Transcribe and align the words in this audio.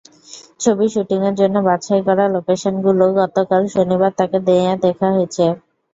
ছবির 0.59 0.89
শুটিংয়ের 0.93 1.35
জন্য 1.41 1.55
বাছাই 1.67 2.01
করা 2.07 2.25
লোকেশনগুলো 2.35 3.03
গতকাল 3.19 3.61
শনিবার 3.73 4.11
তাঁকে 4.19 4.37
নিয়ে 4.47 4.73
দেখা 4.85 5.07
হয়েছে। 5.15 5.45